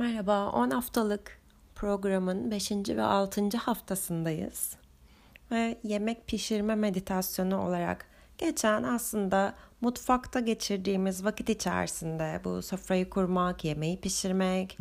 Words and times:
Merhaba, 0.00 0.50
10 0.50 0.70
haftalık 0.70 1.38
programın 1.74 2.50
5. 2.50 2.72
ve 2.72 3.02
6. 3.02 3.56
haftasındayız. 3.56 4.76
Ve 5.50 5.78
yemek 5.82 6.26
pişirme 6.26 6.74
meditasyonu 6.74 7.66
olarak 7.66 8.06
geçen 8.38 8.82
aslında 8.82 9.54
mutfakta 9.80 10.40
geçirdiğimiz 10.40 11.24
vakit 11.24 11.48
içerisinde 11.48 12.40
bu 12.44 12.62
sofrayı 12.62 13.10
kurmak, 13.10 13.64
yemeği 13.64 14.00
pişirmek, 14.00 14.78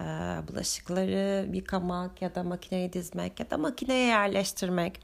e, 0.00 0.04
bulaşıkları 0.48 1.48
yıkamak 1.56 2.22
ya 2.22 2.34
da 2.34 2.42
makineye 2.42 2.92
dizmek 2.92 3.40
ya 3.40 3.50
da 3.50 3.58
makineye 3.58 4.06
yerleştirmek 4.06 5.00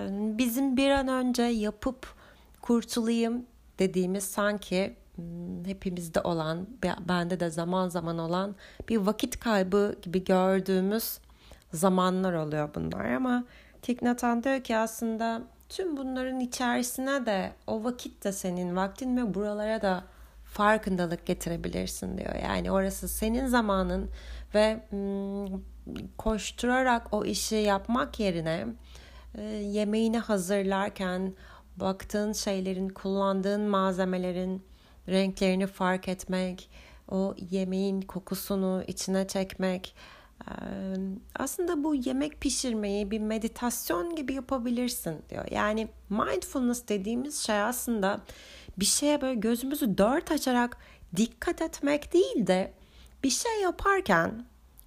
bizim 0.38 0.76
bir 0.76 0.90
an 0.90 1.08
önce 1.08 1.42
yapıp 1.42 2.14
kurtulayım 2.60 3.46
dediğimiz 3.78 4.24
sanki 4.24 4.96
hepimizde 5.66 6.20
olan, 6.20 6.66
bende 7.08 7.40
de 7.40 7.50
zaman 7.50 7.88
zaman 7.88 8.18
olan 8.18 8.56
bir 8.88 8.96
vakit 8.96 9.40
kaybı 9.40 9.94
gibi 10.02 10.24
gördüğümüz 10.24 11.18
zamanlar 11.72 12.32
oluyor 12.32 12.74
bunlar 12.74 13.04
ama 13.04 13.44
Thich 13.82 14.02
diyor 14.44 14.64
ki 14.64 14.76
aslında 14.76 15.42
tüm 15.68 15.96
bunların 15.96 16.40
içerisine 16.40 17.26
de 17.26 17.52
o 17.66 17.84
vakit 17.84 18.24
de 18.24 18.32
senin 18.32 18.76
vaktin 18.76 19.16
ve 19.16 19.34
buralara 19.34 19.82
da 19.82 20.04
farkındalık 20.44 21.26
getirebilirsin 21.26 22.18
diyor. 22.18 22.34
Yani 22.34 22.70
orası 22.70 23.08
senin 23.08 23.46
zamanın 23.46 24.10
ve 24.54 24.80
hmm, 24.90 25.60
koşturarak 26.18 27.14
o 27.14 27.24
işi 27.24 27.56
yapmak 27.56 28.20
yerine 28.20 28.66
e, 29.34 29.42
yemeğini 29.42 30.18
hazırlarken 30.18 31.34
baktığın 31.76 32.32
şeylerin, 32.32 32.88
kullandığın 32.88 33.60
malzemelerin 33.60 34.62
renklerini 35.08 35.66
fark 35.66 36.08
etmek, 36.08 36.70
o 37.08 37.34
yemeğin 37.50 38.00
kokusunu 38.00 38.84
içine 38.86 39.26
çekmek. 39.26 39.94
Aslında 41.36 41.84
bu 41.84 41.94
yemek 41.94 42.40
pişirmeyi 42.40 43.10
bir 43.10 43.18
meditasyon 43.18 44.16
gibi 44.16 44.34
yapabilirsin 44.34 45.22
diyor. 45.30 45.44
Yani 45.50 45.88
mindfulness 46.10 46.88
dediğimiz 46.88 47.38
şey 47.38 47.60
aslında 47.60 48.20
bir 48.78 48.84
şeye 48.84 49.20
böyle 49.20 49.34
gözümüzü 49.34 49.98
dört 49.98 50.32
açarak 50.32 50.78
dikkat 51.16 51.62
etmek 51.62 52.12
değil 52.12 52.46
de 52.46 52.72
bir 53.24 53.30
şey 53.30 53.60
yaparken 53.62 54.44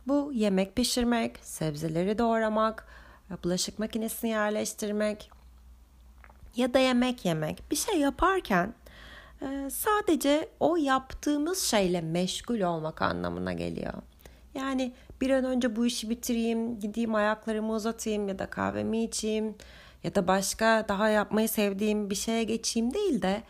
bu 0.07 0.31
yemek 0.33 0.75
pişirmek, 0.75 1.37
sebzeleri 1.41 2.17
doğramak, 2.17 2.87
bulaşık 3.43 3.79
makinesini 3.79 4.29
yerleştirmek 4.29 5.31
ya 6.55 6.73
da 6.73 6.79
yemek 6.79 7.25
yemek 7.25 7.71
bir 7.71 7.75
şey 7.75 7.99
yaparken 7.99 8.73
sadece 9.69 10.49
o 10.59 10.75
yaptığımız 10.75 11.59
şeyle 11.63 12.01
meşgul 12.01 12.59
olmak 12.59 13.01
anlamına 13.01 13.53
geliyor. 13.53 13.93
Yani 14.53 14.93
bir 15.21 15.29
an 15.29 15.45
önce 15.45 15.75
bu 15.75 15.85
işi 15.85 16.09
bitireyim, 16.09 16.79
gideyim 16.79 17.15
ayaklarımı 17.15 17.73
uzatayım 17.73 18.27
ya 18.27 18.39
da 18.39 18.45
kahvemi 18.45 19.03
içeyim 19.03 19.55
ya 20.03 20.15
da 20.15 20.27
başka 20.27 20.85
daha 20.87 21.09
yapmayı 21.09 21.49
sevdiğim 21.49 22.09
bir 22.09 22.15
şeye 22.15 22.43
geçeyim 22.43 22.93
değil 22.93 23.21
de 23.21 23.43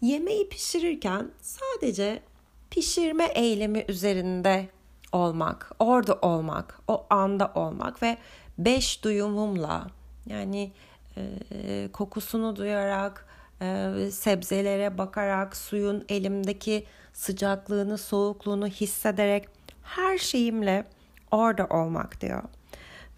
yemeği 0.00 0.48
pişirirken 0.48 1.30
sadece 1.40 2.22
pişirme 2.70 3.24
eylemi 3.24 3.84
üzerinde 3.88 4.68
olmak, 5.12 5.72
orada 5.78 6.14
olmak, 6.14 6.80
o 6.88 7.06
anda 7.10 7.52
olmak 7.54 8.02
ve 8.02 8.18
beş 8.58 9.04
duyumumla 9.04 9.86
yani 10.26 10.72
e, 11.16 11.88
kokusunu 11.92 12.56
duyarak, 12.56 13.26
e, 13.62 14.10
sebzelere 14.10 14.98
bakarak, 14.98 15.56
suyun 15.56 16.04
elimdeki 16.08 16.86
sıcaklığını, 17.12 17.98
soğukluğunu 17.98 18.66
hissederek 18.66 19.48
her 19.82 20.18
şeyimle 20.18 20.84
orada 21.30 21.66
olmak 21.66 22.20
diyor. 22.20 22.42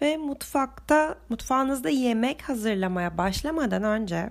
Ve 0.01 0.17
mutfakta, 0.17 1.17
mutfağınızda 1.29 1.89
yemek 1.89 2.41
hazırlamaya 2.41 3.17
başlamadan 3.17 3.83
önce 3.83 4.29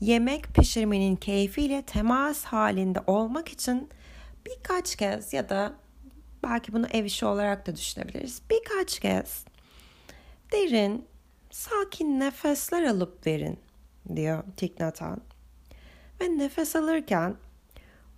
yemek 0.00 0.54
pişirmenin 0.54 1.16
keyfiyle 1.16 1.82
temas 1.82 2.44
halinde 2.44 3.00
olmak 3.06 3.48
için 3.48 3.88
birkaç 4.46 4.96
kez 4.96 5.32
ya 5.32 5.48
da 5.48 5.72
belki 6.42 6.72
bunu 6.72 6.86
ev 6.86 7.04
işi 7.04 7.26
olarak 7.26 7.66
da 7.66 7.76
düşünebiliriz. 7.76 8.42
Birkaç 8.50 8.98
kez 8.98 9.44
derin, 10.52 11.04
sakin 11.50 12.20
nefesler 12.20 12.84
alıp 12.84 13.26
verin 13.26 13.58
diyor 14.16 14.44
Thich 14.56 14.80
ve 16.20 16.38
nefes 16.38 16.76
alırken 16.76 17.36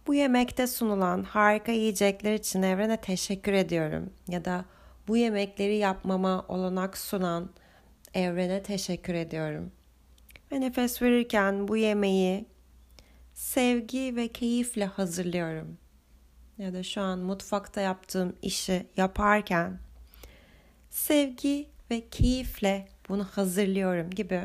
bu 0.06 0.14
yemekte 0.14 0.66
sunulan 0.66 1.22
harika 1.22 1.72
yiyecekler 1.72 2.34
için 2.34 2.62
evrene 2.62 2.96
teşekkür 2.96 3.52
ediyorum 3.52 4.10
ya 4.28 4.44
da 4.44 4.64
bu 5.08 5.16
yemekleri 5.16 5.76
yapmama 5.76 6.44
olanak 6.48 6.98
sunan 6.98 7.50
evrene 8.14 8.62
teşekkür 8.62 9.14
ediyorum. 9.14 9.72
Ve 10.52 10.60
nefes 10.60 11.02
verirken 11.02 11.68
bu 11.68 11.76
yemeği 11.76 12.46
sevgi 13.34 14.16
ve 14.16 14.28
keyifle 14.28 14.84
hazırlıyorum. 14.84 15.78
Ya 16.58 16.72
da 16.72 16.82
şu 16.82 17.00
an 17.00 17.18
mutfakta 17.18 17.80
yaptığım 17.80 18.36
işi 18.42 18.86
yaparken 18.96 19.78
sevgi 20.90 21.68
ve 21.90 22.08
keyifle 22.08 22.88
bunu 23.08 23.24
hazırlıyorum 23.24 24.10
gibi 24.10 24.40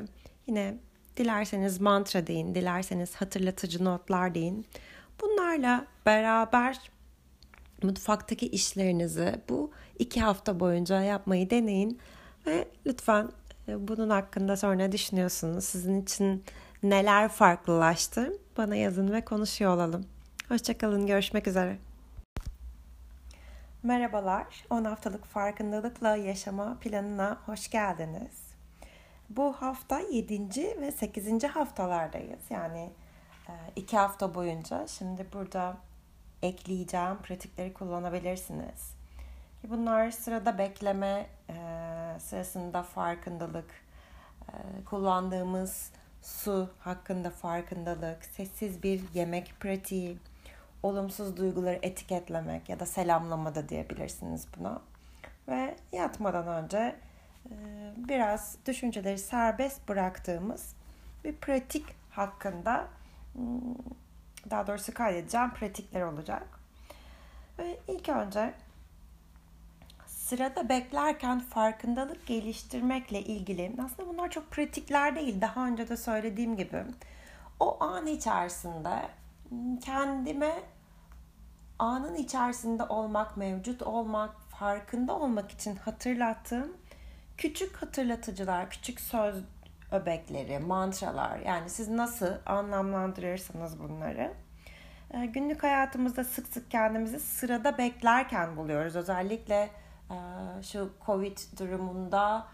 yine 0.48 0.78
Dilerseniz 1.18 1.82
mantra 1.82 2.28
deyin, 2.28 2.56
dilerseniz 2.56 3.16
hatırlatıcı 3.16 3.86
notlar 3.86 4.36
deyin. 4.36 4.66
Bunlarla 5.22 5.86
beraber 6.06 6.92
mutfaktaki 7.84 8.48
işlerinizi 8.48 9.42
bu 9.50 9.72
iki 10.00 10.22
hafta 10.22 10.60
boyunca 10.60 11.02
yapmayı 11.02 11.50
deneyin 11.50 12.00
ve 12.48 12.68
lütfen 12.86 13.30
e, 13.68 13.88
bunun 13.88 14.10
hakkında 14.10 14.58
sonra 14.58 14.92
düşünüyorsunuz. 14.92 15.64
Sizin 15.64 16.02
için 16.02 16.44
neler 16.84 17.30
farklılaştı? 17.30 18.34
Bana 18.58 18.76
yazın 18.76 19.12
ve 19.12 19.26
konuşuyor 19.26 19.76
olalım. 19.76 20.06
Hoşçakalın, 20.48 21.08
görüşmek 21.08 21.48
üzere. 21.48 21.78
Merhabalar, 23.84 24.66
10 24.70 24.86
haftalık 24.86 25.26
farkındalıkla 25.26 26.16
yaşama 26.16 26.78
planına 26.80 27.38
hoş 27.46 27.70
geldiniz. 27.70 28.43
Bu 29.36 29.54
hafta 29.54 30.00
7. 30.00 30.82
ve 30.82 30.92
8. 30.92 31.44
haftalardayız. 31.44 32.40
Yani 32.50 32.90
e, 33.48 33.54
iki 33.76 33.98
hafta 33.98 34.36
boyunca 34.36 34.88
şimdi 34.88 35.28
burada 35.34 35.78
ekleyeceğim 36.42 37.18
pratikleri 37.18 37.74
kullanabilirsiniz. 37.74 38.96
Bunlar 39.64 40.12
sırada 40.12 40.58
bekleme 40.58 41.26
e, 41.50 41.56
sırasında 42.20 42.84
farkındalık, 42.84 43.70
e, 44.42 44.86
kullandığımız 44.86 45.92
su 46.22 46.70
hakkında 46.80 47.30
farkındalık, 47.30 48.26
sessiz 48.26 48.84
bir 48.84 49.02
yemek 49.14 49.60
pratiği, 49.60 50.18
olumsuz 50.84 51.38
duyguları 51.38 51.80
etiketlemek 51.82 52.70
ya 52.70 52.80
da 52.80 52.86
selamlama 52.86 53.56
da 53.56 53.70
diyebilirsiniz 53.70 54.48
buna. 54.58 54.82
Ve 55.48 55.76
yatmadan 55.92 56.48
önce 56.48 56.96
biraz 57.98 58.58
düşünceleri 58.66 59.18
serbest 59.18 59.90
bıraktığımız 59.90 60.76
bir 61.24 61.36
pratik 61.36 61.86
hakkında 62.10 62.88
hmm, 63.34 63.76
daha 64.50 64.68
doğrusu 64.68 64.94
kaydedeceğim 64.94 65.54
pratikler 65.54 66.02
olacak. 66.02 66.60
Ve 67.60 67.80
ilk 67.88 68.10
önce 68.10 68.54
sırada 70.08 70.70
beklerken 70.70 71.40
farkındalık 71.40 72.28
geliştirmekle 72.28 73.22
ilgili 73.22 73.76
aslında 73.86 74.10
bunlar 74.10 74.32
çok 74.32 74.52
pratikler 74.52 75.16
değil. 75.16 75.42
Daha 75.42 75.68
önce 75.68 75.90
de 75.90 75.98
söylediğim 75.98 76.58
gibi 76.58 76.84
o 77.60 77.84
an 77.84 78.08
içerisinde 78.08 79.10
kendime 79.82 80.64
anın 81.80 82.16
içerisinde 82.16 82.84
olmak, 82.84 83.38
mevcut 83.38 83.82
olmak, 83.82 84.42
farkında 84.42 85.16
olmak 85.16 85.52
için 85.52 85.76
hatırlattığım 85.76 86.78
küçük 87.38 87.76
hatırlatıcılar, 87.76 88.70
küçük 88.70 89.00
söz 89.00 89.36
öbekleri, 89.92 90.60
mantralar 90.60 91.40
yani 91.40 91.70
siz 91.70 91.90
nasıl 91.90 92.32
anlamlandırırsanız 92.46 93.80
bunları 93.80 94.34
e, 95.14 95.26
günlük 95.26 95.64
hayatımızda 95.64 96.24
sık 96.24 96.48
sık 96.48 96.72
kendimizi 96.72 97.20
sırada 97.20 97.78
beklerken 97.78 98.58
buluyoruz. 98.58 98.96
Özellikle 98.96 99.70
e, 100.10 100.18
şu 100.64 100.90
Covid 101.06 101.38
durumunda 101.60 102.48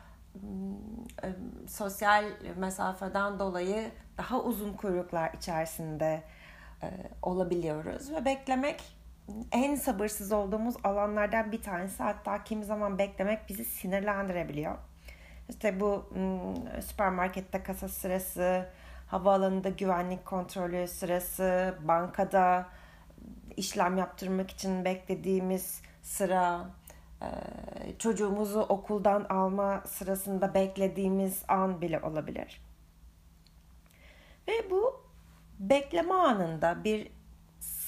e, 1.24 1.28
sosyal 1.68 2.26
mesafeden 2.58 3.40
dolayı 3.40 3.92
daha 4.18 4.42
uzun 4.42 4.74
kuyruklar 4.74 5.34
içerisinde 5.34 6.24
olabiliyoruz 7.22 8.12
ve 8.12 8.26
beklemek 8.26 8.99
en 9.52 9.76
sabırsız 9.76 10.32
olduğumuz 10.32 10.76
alanlardan 10.84 11.52
bir 11.52 11.62
tanesi. 11.62 12.04
Hatta 12.04 12.44
kimi 12.44 12.66
zaman 12.66 12.98
beklemek 12.98 13.50
bizi 13.50 13.66
sinirlendirebiliyor. 13.66 14.76
İşte 15.50 15.80
bu 15.80 16.10
süpermarkette 16.82 17.64
kasa 17.64 17.88
sırası, 17.88 18.70
havaalanında 19.08 19.70
güvenlik 19.70 20.26
kontrolü 20.26 20.88
sırası, 20.88 21.78
bankada 21.84 22.66
işlem 23.58 23.98
yaptırmak 23.98 24.52
için 24.52 24.86
beklediğimiz 24.86 25.82
sıra, 26.02 26.70
e, 27.22 27.28
çocuğumuzu 28.00 28.60
okuldan 28.60 29.24
alma 29.24 29.84
sırasında 29.86 30.54
beklediğimiz 30.54 31.44
an 31.48 31.82
bile 31.82 32.00
olabilir. 32.00 32.62
Ve 34.48 34.72
bu 34.72 35.02
bekleme 35.60 36.14
anında 36.14 36.84
bir 36.84 37.19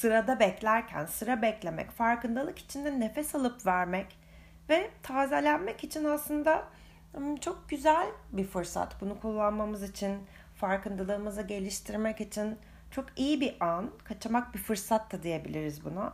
sırada 0.01 0.39
beklerken 0.39 1.05
sıra 1.05 1.41
beklemek, 1.41 1.91
farkındalık 1.91 2.59
içinde 2.59 2.99
nefes 2.99 3.35
alıp 3.35 3.65
vermek 3.65 4.17
ve 4.69 4.91
tazelenmek 5.03 5.83
için 5.83 6.05
aslında 6.05 6.67
hmm, 7.13 7.35
çok 7.35 7.69
güzel 7.69 8.07
bir 8.31 8.45
fırsat. 8.45 9.01
Bunu 9.01 9.19
kullanmamız 9.19 9.83
için, 9.83 10.27
farkındalığımızı 10.55 11.41
geliştirmek 11.41 12.21
için 12.21 12.57
çok 12.91 13.05
iyi 13.15 13.41
bir 13.41 13.55
an, 13.59 13.91
kaçamak 14.03 14.53
bir 14.53 14.59
fırsat 14.59 15.11
da 15.11 15.23
diyebiliriz 15.23 15.85
buna. 15.85 16.13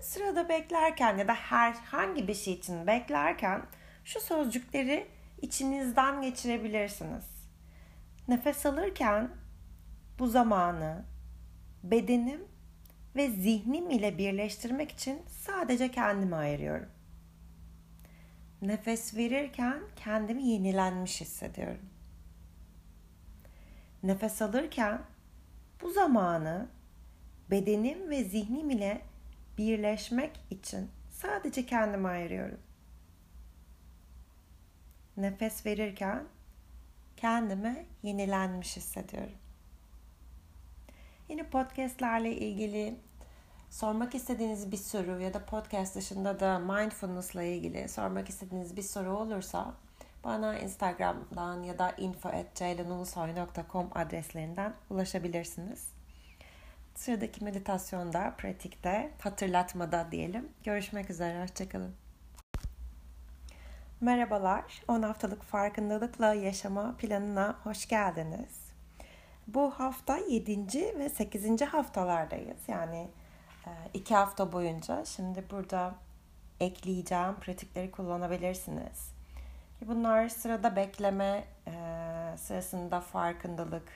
Sırada 0.00 0.48
beklerken 0.48 1.16
ya 1.18 1.28
da 1.28 1.34
herhangi 1.34 2.28
bir 2.28 2.34
şey 2.34 2.54
için 2.54 2.86
beklerken 2.86 3.62
şu 4.04 4.20
sözcükleri 4.20 5.08
içinizden 5.42 6.22
geçirebilirsiniz. 6.22 7.24
Nefes 8.28 8.66
alırken 8.66 9.30
bu 10.18 10.26
zamanı 10.26 11.04
bedenim 11.82 12.51
ve 13.16 13.30
zihnim 13.30 13.90
ile 13.90 14.18
birleştirmek 14.18 14.92
için 14.92 15.22
sadece 15.28 15.90
kendimi 15.90 16.36
ayırıyorum. 16.36 16.88
Nefes 18.62 19.16
verirken 19.16 19.82
kendimi 19.96 20.48
yenilenmiş 20.48 21.20
hissediyorum. 21.20 21.90
Nefes 24.02 24.42
alırken 24.42 25.02
bu 25.82 25.90
zamanı 25.90 26.68
bedenim 27.50 28.10
ve 28.10 28.24
zihnim 28.24 28.70
ile 28.70 29.00
birleşmek 29.58 30.40
için 30.50 30.90
sadece 31.10 31.66
kendimi 31.66 32.08
ayırıyorum. 32.08 32.58
Nefes 35.16 35.66
verirken 35.66 36.24
kendimi 37.16 37.86
yenilenmiş 38.02 38.76
hissediyorum. 38.76 39.32
Yine 41.32 41.42
podcastlerle 41.42 42.36
ilgili 42.36 42.94
sormak 43.70 44.14
istediğiniz 44.14 44.72
bir 44.72 44.76
soru 44.76 45.20
ya 45.20 45.34
da 45.34 45.44
podcast 45.44 45.96
dışında 45.96 46.40
da 46.40 46.58
mindfulness 46.58 47.34
ile 47.34 47.56
ilgili 47.56 47.88
sormak 47.88 48.28
istediğiniz 48.28 48.76
bir 48.76 48.82
soru 48.82 49.16
olursa 49.16 49.74
bana 50.24 50.58
Instagram'dan 50.58 51.62
ya 51.62 51.78
da 51.78 51.90
info.ceylanulusoy.com 51.90 53.90
adreslerinden 53.94 54.74
ulaşabilirsiniz. 54.90 55.88
Sıradaki 56.94 57.44
meditasyonda, 57.44 58.34
pratikte, 58.38 59.10
hatırlatmada 59.20 60.06
diyelim. 60.10 60.48
Görüşmek 60.64 61.10
üzere, 61.10 61.42
hoşçakalın. 61.42 61.94
Merhabalar, 64.00 64.82
10 64.88 65.02
haftalık 65.02 65.42
farkındalıkla 65.42 66.34
yaşama 66.34 66.96
planına 66.96 67.56
hoş 67.64 67.88
geldiniz. 67.88 68.61
Bu 69.46 69.70
hafta 69.70 70.16
7. 70.16 70.98
ve 70.98 71.08
8. 71.08 71.60
haftalardayız. 71.62 72.68
Yani 72.68 73.08
e, 73.66 73.70
iki 73.94 74.14
hafta 74.14 74.52
boyunca 74.52 75.04
şimdi 75.04 75.44
burada 75.50 75.94
ekleyeceğim 76.60 77.34
pratikleri 77.34 77.90
kullanabilirsiniz. 77.90 79.12
Bunlar 79.86 80.28
sırada 80.28 80.76
bekleme 80.76 81.44
e, 81.66 81.72
sırasında 82.36 83.00
farkındalık, 83.00 83.88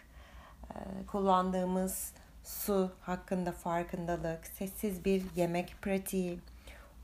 e, 0.70 1.06
kullandığımız 1.06 2.12
su 2.44 2.90
hakkında 3.00 3.52
farkındalık, 3.52 4.46
sessiz 4.46 5.04
bir 5.04 5.24
yemek 5.36 5.76
pratiği, 5.82 6.38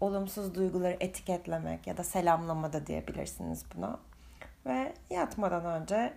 olumsuz 0.00 0.54
duyguları 0.54 0.96
etiketlemek 1.00 1.86
ya 1.86 1.96
da 1.96 2.04
selamlama 2.04 2.72
da 2.72 2.86
diyebilirsiniz 2.86 3.64
buna. 3.76 3.98
Ve 4.66 4.94
yatmadan 5.10 5.64
önce 5.64 6.12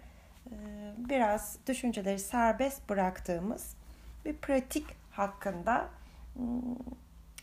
biraz 0.97 1.57
düşünceleri 1.67 2.19
serbest 2.19 2.89
bıraktığımız 2.89 3.75
bir 4.25 4.37
pratik 4.37 4.85
hakkında 5.11 5.89
hmm, 6.33 6.75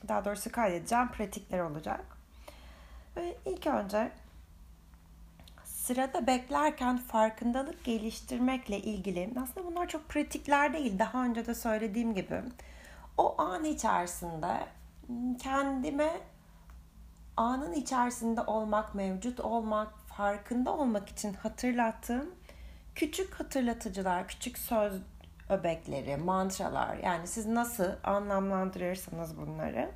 daha 0.09 0.25
doğrusu 0.25 0.53
kaydedeceğim 0.53 1.09
pratikler 1.09 1.59
olacak. 1.59 2.05
Ve 3.17 3.37
ilk 3.47 3.67
önce 3.67 4.11
sırada 5.65 6.27
beklerken 6.27 6.97
farkındalık 6.97 7.85
geliştirmekle 7.85 8.79
ilgili 8.79 9.31
aslında 9.43 9.67
bunlar 9.67 9.89
çok 9.89 10.09
pratikler 10.09 10.73
değil. 10.73 10.99
Daha 10.99 11.25
önce 11.25 11.47
de 11.47 11.55
söylediğim 11.55 12.15
gibi 12.15 12.43
o 13.19 13.43
an 13.43 13.65
içerisinde 13.65 14.67
kendime 15.39 16.21
anın 17.37 17.73
içerisinde 17.73 18.41
olmak, 18.41 18.95
mevcut 18.95 19.41
olmak, 19.41 19.99
farkında 19.99 20.73
olmak 20.73 21.09
için 21.09 21.35
hatırlattığım 21.35 22.35
küçük 22.95 23.35
hatırlatıcılar, 23.35 24.29
küçük 24.29 24.59
söz 24.59 24.93
öbekleri, 25.49 26.17
mantralar 26.17 26.97
yani 26.97 27.27
siz 27.27 27.47
nasıl 27.47 27.89
anlamlandırırsanız 28.05 29.37
bunları 29.37 29.91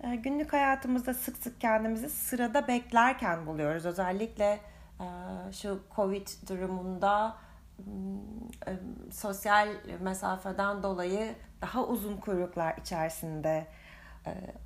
e, 0.00 0.16
günlük 0.16 0.52
hayatımızda 0.52 1.14
sık 1.14 1.36
sık 1.36 1.60
kendimizi 1.60 2.10
sırada 2.10 2.68
beklerken 2.68 3.46
buluyoruz. 3.46 3.86
Özellikle 3.86 4.60
e, 5.00 5.06
şu 5.52 5.80
Covid 5.96 6.28
durumunda 6.48 7.36
e, 8.66 8.72
sosyal 9.12 9.68
mesafeden 10.00 10.82
dolayı 10.82 11.34
daha 11.60 11.84
uzun 11.84 12.16
kuyruklar 12.16 12.76
içerisinde 12.76 13.66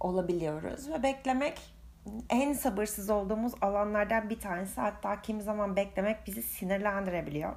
olabiliyoruz 0.01 0.89
ve 0.91 1.03
beklemek 1.03 1.78
en 2.31 2.53
sabırsız 2.53 3.11
olduğumuz 3.11 3.53
alanlardan 3.61 4.31
bir 4.31 4.41
tanesi. 4.41 4.81
Hatta 4.81 5.23
kimi 5.23 5.43
zaman 5.43 5.77
beklemek 5.77 6.27
bizi 6.27 6.43
sinirlendirebiliyor. 6.43 7.53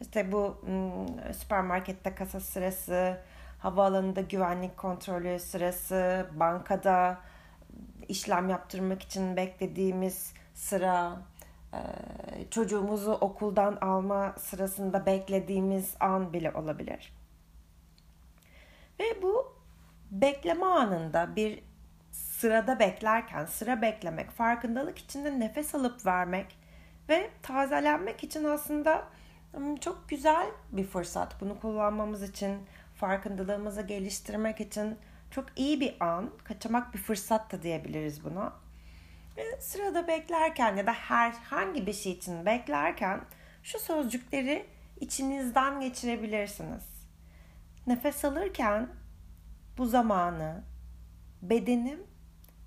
İşte 0.00 0.32
bu 0.32 0.56
hmm, 0.64 1.34
süpermarkette 1.34 2.14
kasa 2.14 2.40
sırası, 2.40 3.20
havaalanında 3.58 4.20
güvenlik 4.20 4.76
kontrolü 4.76 5.38
sırası, 5.38 6.26
bankada 6.34 7.18
işlem 8.08 8.48
yaptırmak 8.48 9.02
için 9.02 9.36
beklediğimiz 9.36 10.34
sıra, 10.54 11.22
e, 11.72 11.80
çocuğumuzu 12.50 13.12
okuldan 13.12 13.76
alma 13.80 14.34
sırasında 14.38 15.06
beklediğimiz 15.06 15.94
an 16.00 16.32
bile 16.32 16.52
olabilir. 16.52 17.12
Ve 19.00 19.22
bu 19.22 19.56
bekleme 20.10 20.66
anında 20.66 21.36
bir 21.36 21.62
sırada 22.42 22.78
beklerken 22.78 23.44
sıra 23.44 23.82
beklemek, 23.82 24.30
farkındalık 24.30 24.98
içinde 24.98 25.40
nefes 25.40 25.74
alıp 25.74 26.06
vermek 26.06 26.58
ve 27.08 27.30
tazelenmek 27.42 28.24
için 28.24 28.44
aslında 28.44 29.04
hmm, 29.54 29.76
çok 29.76 30.08
güzel 30.08 30.46
bir 30.72 30.84
fırsat. 30.84 31.40
Bunu 31.40 31.60
kullanmamız 31.60 32.22
için, 32.22 32.58
farkındalığımızı 32.94 33.82
geliştirmek 33.82 34.60
için 34.60 34.98
çok 35.30 35.46
iyi 35.56 35.80
bir 35.80 35.96
an, 36.00 36.30
kaçamak 36.44 36.94
bir 36.94 36.98
fırsat 36.98 37.52
da 37.52 37.62
diyebiliriz 37.62 38.24
buna. 38.24 38.52
Ve 39.36 39.60
sırada 39.60 40.08
beklerken 40.08 40.76
ya 40.76 40.86
da 40.86 40.92
herhangi 40.92 41.86
bir 41.86 41.92
şey 41.92 42.12
için 42.12 42.46
beklerken 42.46 43.20
şu 43.62 43.78
sözcükleri 43.78 44.66
içinizden 45.00 45.80
geçirebilirsiniz. 45.80 46.84
Nefes 47.86 48.24
alırken 48.24 48.88
bu 49.78 49.86
zamanı 49.86 50.64
bedenim 51.42 52.11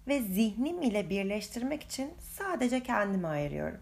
ve 0.07 0.21
zihnim 0.21 0.81
ile 0.81 1.09
birleştirmek 1.09 1.83
için 1.83 2.13
sadece 2.19 2.83
kendimi 2.83 3.27
ayırıyorum. 3.27 3.81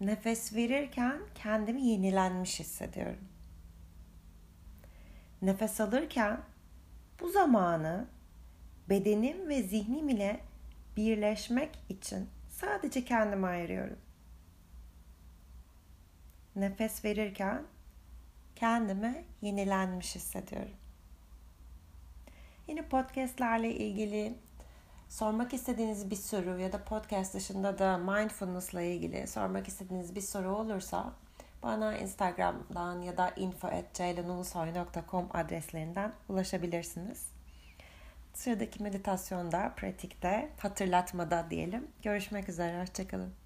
Nefes 0.00 0.54
verirken 0.54 1.20
kendimi 1.34 1.86
yenilenmiş 1.86 2.60
hissediyorum. 2.60 3.28
Nefes 5.42 5.80
alırken 5.80 6.40
bu 7.20 7.28
zamanı 7.28 8.06
bedenim 8.88 9.48
ve 9.48 9.62
zihnim 9.62 10.08
ile 10.08 10.40
birleşmek 10.96 11.78
için 11.88 12.28
sadece 12.48 13.04
kendimi 13.04 13.46
ayırıyorum. 13.46 13.98
Nefes 16.56 17.04
verirken 17.04 17.62
kendimi 18.56 19.24
yenilenmiş 19.42 20.14
hissediyorum. 20.14 20.81
Yine 22.68 22.82
podcastlerle 22.82 23.74
ilgili 23.74 24.34
sormak 25.08 25.54
istediğiniz 25.54 26.10
bir 26.10 26.16
soru 26.16 26.58
ya 26.60 26.72
da 26.72 26.84
podcast 26.84 27.34
dışında 27.34 27.78
da 27.78 27.98
mindfulness 27.98 28.72
ile 28.72 28.94
ilgili 28.94 29.26
sormak 29.26 29.68
istediğiniz 29.68 30.14
bir 30.14 30.20
soru 30.20 30.56
olursa 30.56 31.12
bana 31.62 31.98
Instagram'dan 31.98 33.02
ya 33.02 33.16
da 33.16 33.30
info.ceylanulusoy.com 33.36 35.28
adreslerinden 35.34 36.12
ulaşabilirsiniz. 36.28 37.26
Sıradaki 38.34 38.82
meditasyonda, 38.82 39.72
pratikte, 39.76 40.50
hatırlatmada 40.58 41.46
diyelim. 41.50 41.86
Görüşmek 42.02 42.48
üzere, 42.48 42.80
hoşçakalın. 42.80 43.41